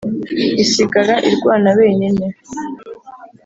[0.63, 2.25] isigara irwana wenyine,